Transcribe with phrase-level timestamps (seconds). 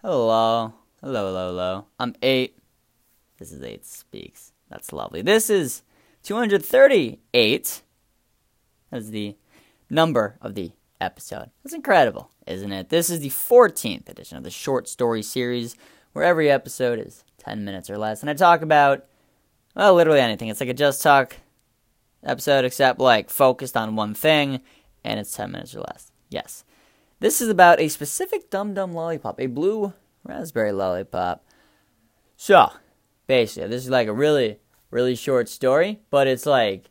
[0.00, 0.74] Hello.
[1.00, 1.86] Hello, hello, hello.
[1.98, 2.56] I'm 8.
[3.36, 4.52] This is 8 Speaks.
[4.70, 5.22] That's lovely.
[5.22, 5.82] This is
[6.22, 7.82] 238.
[8.92, 9.36] That's the
[9.90, 11.50] number of the episode.
[11.64, 12.90] That's incredible, isn't it?
[12.90, 15.74] This is the 14th edition of the short story series
[16.12, 18.20] where every episode is 10 minutes or less.
[18.20, 19.04] And I talk about,
[19.74, 20.46] well, literally anything.
[20.46, 21.38] It's like a just talk
[22.22, 24.60] episode, except like focused on one thing,
[25.02, 26.12] and it's 10 minutes or less.
[26.30, 26.62] Yes.
[27.20, 29.92] This is about a specific Dum Dum lollipop, a blue
[30.22, 31.44] raspberry lollipop.
[32.36, 32.70] So,
[33.26, 36.90] basically, this is like a really, really short story, but it's like,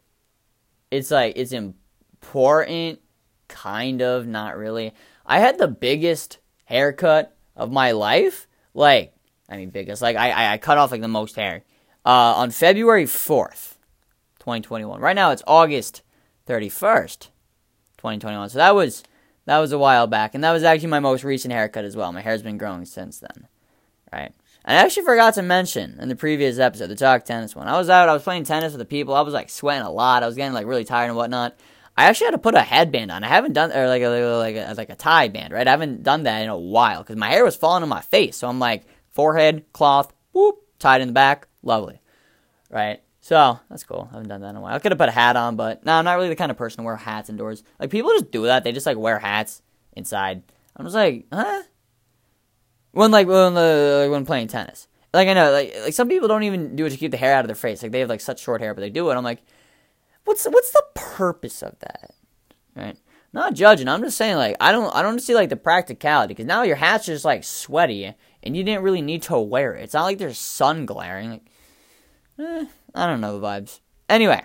[0.91, 2.99] it's like, it's important,
[3.47, 4.93] kind of, not really.
[5.25, 8.47] I had the biggest haircut of my life.
[8.73, 9.13] Like,
[9.49, 10.01] I mean, biggest.
[10.01, 11.63] Like, I, I cut off like the most hair.
[12.05, 13.75] Uh, on February 4th,
[14.39, 14.99] 2021.
[14.99, 16.01] Right now, it's August
[16.47, 17.29] 31st,
[17.97, 18.49] 2021.
[18.49, 19.03] So that was
[19.47, 22.11] that was a while back, and that was actually my most recent haircut as well.
[22.11, 23.47] My hair's been growing since then,
[24.11, 24.33] right?
[24.65, 27.69] And I actually forgot to mention in the previous episode, the talk tennis one.
[27.69, 29.15] I was out, I was playing tennis with the people.
[29.15, 30.21] I was like sweating a lot.
[30.21, 31.57] I was getting like really tired and whatnot.
[31.95, 33.23] I actually had to put a headband on.
[33.23, 35.65] I haven't done or like a like a like a tie band, right?
[35.65, 38.35] I haven't done that in a while because my hair was falling on my face.
[38.35, 42.01] So I'm like forehead cloth, whoop, tied in the back, lovely,
[42.69, 43.01] right?
[43.27, 44.07] So that's cool.
[44.09, 44.73] I haven't done that in a while.
[44.73, 46.55] I could have put a hat on, but no, I'm not really the kind of
[46.55, 47.61] person to wear hats indoors.
[47.77, 48.63] Like people just do that.
[48.63, 49.61] They just like wear hats
[49.97, 50.43] inside.
[50.77, 51.63] I'm just like, huh?
[52.93, 56.43] When like when uh, when playing tennis, like I know like like some people don't
[56.43, 57.83] even do it to keep the hair out of their face.
[57.83, 59.15] Like they have like such short hair, but they do it.
[59.15, 59.43] I'm like,
[60.23, 62.11] what's what's the purpose of that?
[62.77, 62.97] Right?
[63.33, 63.89] Not judging.
[63.89, 66.77] I'm just saying like I don't I don't see like the practicality because now your
[66.77, 69.83] hat's just like sweaty and you didn't really need to wear it.
[69.83, 71.31] It's not like there's sun glaring.
[71.31, 71.49] Like,
[72.39, 73.79] eh, I don't know the vibes.
[74.09, 74.43] Anyway,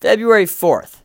[0.00, 1.02] February 4th,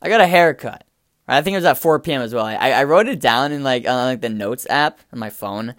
[0.00, 0.84] I got a haircut.
[1.28, 2.22] I think it was at 4 p.m.
[2.22, 2.44] as well.
[2.44, 5.74] I, I wrote it down in like on like the notes app on my phone.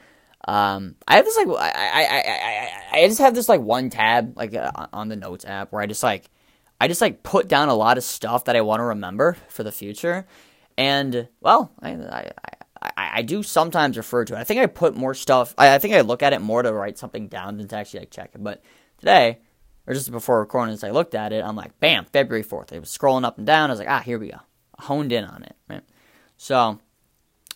[0.47, 4.35] Um, I have this like I, I, I, I, just have this like one tab
[4.35, 6.31] like uh, on the notes app where I just like
[6.79, 9.63] I just like put down a lot of stuff that I want to remember for
[9.63, 10.25] the future.
[10.77, 12.31] And well, I, I,
[12.81, 14.39] I, I do sometimes refer to it.
[14.39, 15.53] I think I put more stuff.
[15.57, 18.01] I, I think I look at it more to write something down than to actually
[18.01, 18.43] like check it.
[18.43, 18.63] But
[18.97, 19.39] today,
[19.85, 22.71] or just before recording, as I looked at it, I'm like, bam, February 4th.
[22.71, 23.69] It was scrolling up and down.
[23.69, 24.39] I was like, ah, here we go.
[24.77, 25.83] I honed in on it, right?
[26.37, 26.79] So,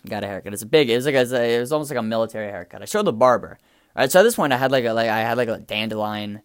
[0.07, 0.53] got a haircut.
[0.53, 0.89] It's a big.
[0.89, 2.81] It was like a, it was almost like a military haircut.
[2.81, 3.57] I showed the barber.
[3.95, 4.11] Right.
[4.11, 6.41] So at this point, I had like a like I had like a dandelion.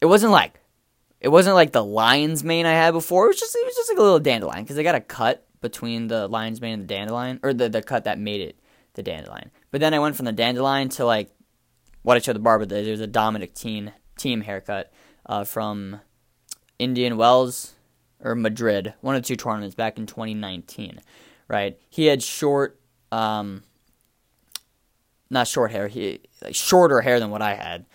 [0.00, 0.60] It wasn't like,
[1.20, 3.26] it wasn't like the lion's mane I had before.
[3.26, 5.46] It was just it was just like a little dandelion because I got a cut
[5.60, 8.58] between the lion's mane and the dandelion, or the the cut that made it
[8.94, 9.50] the dandelion.
[9.70, 11.30] But then I went from the dandelion to like
[12.02, 12.66] what I showed the barber.
[12.66, 14.92] There was a Dominic Thiem team haircut
[15.26, 16.00] uh, from
[16.78, 17.74] Indian Wells
[18.22, 21.00] or Madrid, one of two tournaments back in 2019.
[21.48, 23.64] Right, he had short, um,
[25.30, 27.86] not short hair, he like shorter hair than what I had,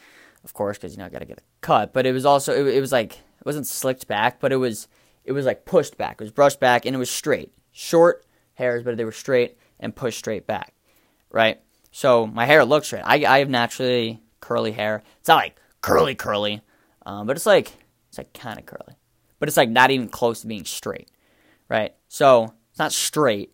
[0.43, 1.93] of course, because you know I got to get a cut.
[1.93, 4.89] But it was also it, it was like it wasn't slicked back, but it was
[5.25, 6.21] it was like pushed back.
[6.21, 7.53] It was brushed back and it was straight.
[7.71, 10.73] Short hairs, but they were straight and pushed straight back.
[11.31, 11.59] Right?
[11.91, 13.03] So my hair looks straight.
[13.03, 15.03] I, I have naturally curly hair.
[15.19, 16.61] It's not like curly curly,
[17.05, 17.73] um, but it's like
[18.09, 18.95] it's like kind of curly,
[19.39, 21.09] but it's like not even close to being straight,
[21.67, 21.93] right?
[22.07, 23.53] So it's not straight,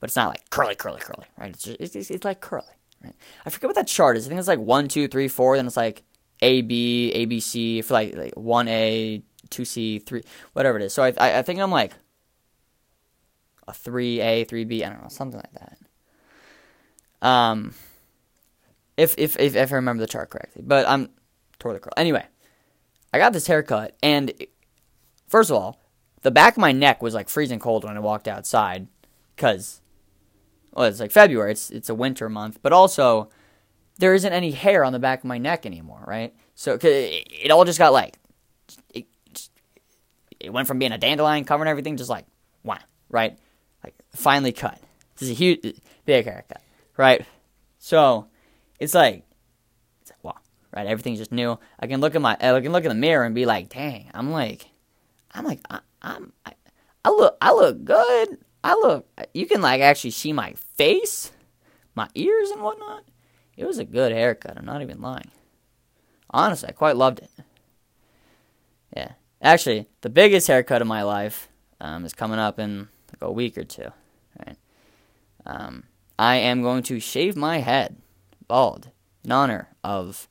[0.00, 1.50] but it's not like curly curly curly, right?
[1.50, 2.66] It's just, it's, it's like curly,
[3.02, 3.14] right?
[3.44, 4.26] I forget what that chart is.
[4.26, 5.56] I think it's like one, two, three, four.
[5.56, 6.02] Then it's like
[6.42, 10.22] A B A B C for like like one A, two C, three,
[10.52, 10.92] whatever it is.
[10.92, 11.92] So I I, I think I'm like
[13.66, 14.84] a three A, three B.
[14.84, 15.78] I don't know, something like that.
[17.26, 17.74] Um,
[18.96, 21.10] if if if, if I remember the chart correctly, but I'm
[21.58, 21.92] totally curl.
[21.96, 22.24] Anyway,
[23.12, 24.32] I got this haircut, and
[25.26, 25.80] first of all,
[26.22, 28.88] the back of my neck was like freezing cold when I walked outside,
[29.34, 29.80] because
[30.72, 31.52] well, it's like February.
[31.52, 33.30] It's it's a winter month, but also
[33.98, 36.34] there isn't any hair on the back of my neck anymore, right?
[36.54, 38.18] So it, it all just got like
[38.92, 39.06] it,
[40.44, 42.26] it went from being a dandelion covering everything, just like
[42.62, 42.78] wow,
[43.08, 43.38] right?
[43.82, 44.78] Like finally cut.
[45.16, 46.62] This is a huge big haircut,
[46.96, 47.24] right?
[47.78, 48.28] So
[48.78, 49.24] it's like
[50.02, 50.40] it's like wow,
[50.72, 50.86] right?
[50.86, 51.58] Everything's just new.
[51.78, 54.10] I can look at my I can look in the mirror and be like, dang,
[54.14, 54.68] I'm like,
[55.32, 56.52] I'm like, I, I'm I,
[57.04, 58.38] I look I look good.
[58.62, 59.06] I look.
[59.34, 61.30] You can like actually see my face,
[61.94, 63.04] my ears and whatnot.
[63.56, 64.56] It was a good haircut.
[64.56, 65.30] I'm not even lying.
[66.30, 67.30] Honestly, I quite loved it.
[68.96, 69.12] Yeah,
[69.44, 71.48] actually, the biggest haircut of my life
[71.80, 73.92] um, is coming up in like a week or two.
[74.44, 74.56] Right.
[75.46, 75.84] Um,
[76.18, 77.96] I am going to shave my head
[78.48, 78.90] bald
[79.24, 80.28] in honor of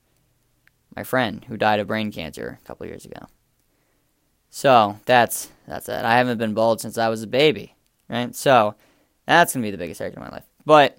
[0.95, 3.27] my friend who died of brain cancer a couple years ago.
[4.49, 6.05] So that's that's it.
[6.05, 7.75] I haven't been bald since I was a baby,
[8.07, 8.35] right?
[8.35, 8.75] So
[9.25, 10.45] that's gonna be the biggest haircut of my life.
[10.65, 10.97] But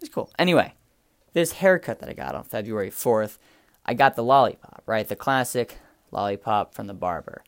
[0.00, 0.30] it's cool.
[0.38, 0.74] Anyway,
[1.32, 3.38] this haircut that I got on February 4th,
[3.86, 5.08] I got the lollipop, right?
[5.08, 5.78] The classic
[6.12, 7.42] lollipop from the barber.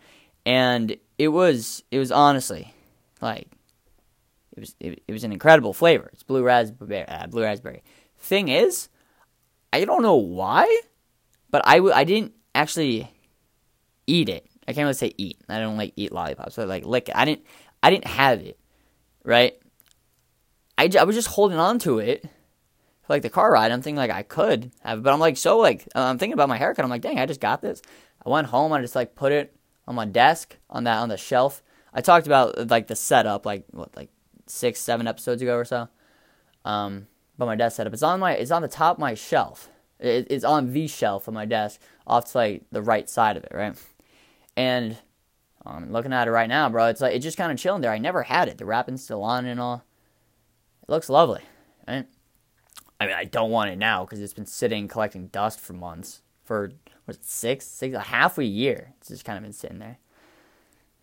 [0.47, 2.75] And it was it was honestly
[3.21, 3.49] like
[4.57, 6.11] it was it, it was an incredible flavor.
[6.13, 7.83] It's blue raspberry uh, blue raspberry.
[8.19, 8.89] Thing is,
[9.73, 10.81] I don't know why,
[11.51, 13.11] but I w- I didn't actually
[14.07, 14.47] eat it.
[14.67, 15.39] I can't really say eat.
[15.49, 16.55] I don't like eat lollipops.
[16.55, 17.17] So like lick it.
[17.17, 17.45] I didn't
[17.83, 18.59] I didn't have it,
[19.25, 19.55] right?
[20.77, 22.25] I, I was just holding on to it
[23.09, 23.71] like the car ride.
[23.71, 26.57] I'm thinking like I could have, but I'm like so like I'm thinking about my
[26.57, 26.85] haircut.
[26.85, 27.83] I'm like, dang, I just got this.
[28.25, 28.73] I went home.
[28.73, 29.57] I just like put it
[29.87, 31.63] on my desk on that on the shelf.
[31.93, 34.11] I talked about like the setup like what like
[34.47, 35.89] six seven episodes ago or so.
[36.65, 37.07] Um,
[37.37, 39.69] but my desk setup it's on my it's on the top of my shelf.
[40.01, 43.45] It, it's on the shelf of my desk off to like the right side of
[43.45, 43.77] it, right?
[44.57, 44.99] And
[45.67, 46.87] I'm um, looking at it right now, bro.
[46.87, 47.93] It's like it's just kind of chilling there.
[47.93, 48.59] I never had it.
[48.59, 49.85] The wrapping's still on and all.
[50.83, 51.41] It looks lovely,
[51.89, 52.07] right?
[53.01, 56.21] I mean, I don't want it now because it's been sitting collecting dust for months.
[56.45, 56.73] For
[57.07, 58.95] was it six, six, a half a year.
[58.99, 59.99] It's just kind of been sitting there.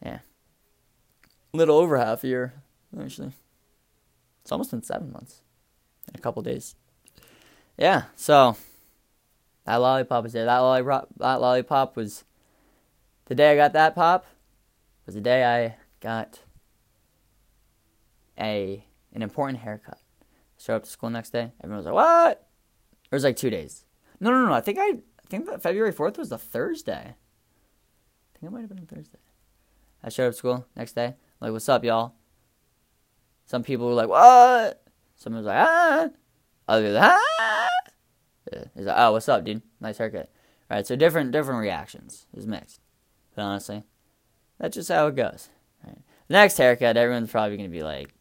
[0.04, 0.20] Yeah,
[1.54, 2.54] a little over half a year
[3.00, 3.32] actually.
[4.42, 5.42] It's almost been seven months
[6.08, 6.76] in a couple days.
[7.78, 8.58] Yeah, so
[9.66, 10.46] that lollipop was there.
[10.46, 12.24] That lollipop, that lollipop was
[13.26, 14.26] the day I got that pop.
[15.06, 16.40] Was the day I got
[18.40, 18.84] a
[19.14, 20.00] an important haircut.
[20.58, 21.52] Show up to school next day.
[21.64, 22.48] Everyone was like, "What?"
[23.12, 23.86] It was like two days.
[24.20, 24.54] No, no, no.
[24.54, 24.98] I think I
[25.32, 27.16] think that February fourth was the Thursday.
[27.16, 29.18] I think it might have been a Thursday.
[30.04, 31.06] I showed up to school next day.
[31.06, 32.16] I'm like, "What's up, y'all?"
[33.46, 34.84] Some people were like, "What?"
[35.16, 36.10] Some was like, "Ah."
[36.68, 37.70] Others like, "Ah."
[38.76, 39.62] He's like, "Oh, what's up, dude?
[39.80, 40.30] Nice haircut."
[40.70, 40.86] Right.
[40.86, 42.26] So different, different reactions.
[42.34, 42.82] Was mixed.
[43.34, 43.84] But honestly,
[44.60, 45.50] that's just how it goes.
[45.86, 46.00] Right.
[46.30, 48.14] Next haircut, everyone's probably gonna be like,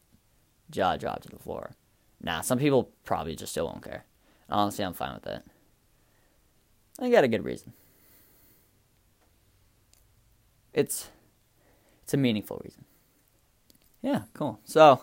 [0.71, 1.73] jaw dropped to the floor.
[2.21, 4.05] Nah, some people probably just still won't care.
[4.49, 5.45] Honestly, I'm fine with that.
[6.99, 7.73] I got a good reason.
[10.73, 11.11] It's
[12.03, 12.85] it's a meaningful reason.
[14.03, 14.61] Yeah, cool.
[14.65, 15.03] So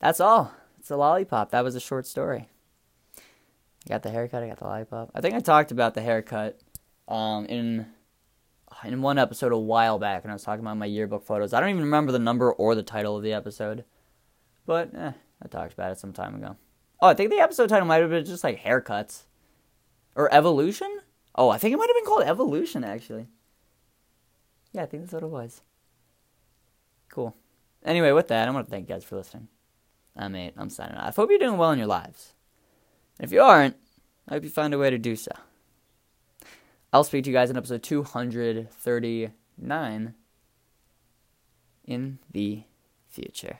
[0.00, 0.52] that's all.
[0.78, 1.50] It's a lollipop.
[1.50, 2.48] That was a short story.
[3.16, 4.42] I got the haircut.
[4.42, 5.10] I got the lollipop.
[5.14, 6.60] I think I talked about the haircut
[7.08, 7.86] um, in
[8.84, 11.52] in one episode a while back, and I was talking about my yearbook photos.
[11.52, 13.84] I don't even remember the number or the title of the episode.
[14.66, 15.12] But eh,
[15.42, 16.56] I talked about it some time ago.
[17.00, 19.22] Oh, I think the episode title might have been just like haircuts.
[20.14, 21.00] Or evolution?
[21.34, 23.28] Oh, I think it might have been called Evolution actually.
[24.72, 25.62] Yeah, I think that's what it was.
[27.08, 27.34] Cool.
[27.84, 29.48] Anyway, with that, I want to thank you guys for listening.
[30.16, 30.54] I'm eight.
[30.56, 31.16] I'm signing off.
[31.16, 32.34] Hope you're doing well in your lives.
[33.18, 33.76] If you aren't,
[34.28, 35.32] I hope you find a way to do so.
[36.92, 40.14] I'll speak to you guys in episode 239
[41.84, 42.62] in the
[43.08, 43.58] future.